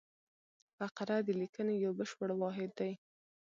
فقره 0.77 1.17
د 1.27 1.29
لیکني 1.41 1.75
یو 1.85 1.91
بشپړ 1.99 2.29
واحد 2.41 2.69
دئ. 2.79 2.91